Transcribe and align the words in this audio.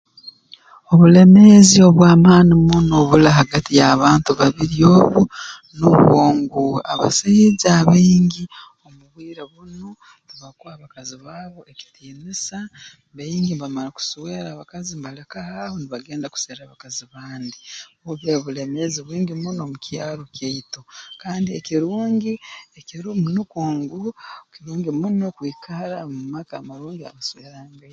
Obulemeezi 0.91 1.77
obw'amaani 1.87 2.53
muno 2.67 2.93
obuli 3.01 3.29
hagati 3.39 3.71
y'abantu 3.79 4.29
babiri 4.39 4.79
obu 4.97 5.21
nubwo 5.77 6.21
ngu 6.39 6.63
abasaija 6.91 7.67
abaingi 7.81 8.43
omu 8.85 9.01
obwire 9.07 9.43
bunu 9.53 9.89
tibakuha 10.27 10.81
bakazi 10.83 11.15
baabo 11.25 11.59
ekitiinisa 11.71 12.57
baingi 13.15 13.51
mbamara 13.55 13.89
kuswera 13.97 14.47
abakazi 14.51 14.91
mbalekaho 14.95 15.53
aho 15.65 15.75
mbagenda 15.83 16.31
kuserra 16.33 16.61
abakazi 16.65 17.03
bandi 17.13 17.57
obu 18.05 18.11
bubaire 18.19 18.39
bulemeezi 18.45 18.99
bwingi 19.05 19.33
muno 19.41 19.61
mu 19.71 19.77
kyaro 19.85 20.23
kyaitu 20.35 20.81
kandi 21.21 21.49
ekirungi 21.59 22.33
ekirumu 22.79 23.25
nukwo 23.35 23.61
ngu 23.79 23.99
kirungi 24.53 24.89
muno 25.01 25.25
kwikara 25.37 25.97
mu 26.13 26.21
maka 26.33 26.53
amarungi 26.61 27.01
abaswerangaine 27.05 27.87